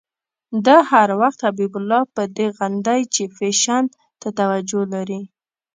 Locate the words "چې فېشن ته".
3.13-4.27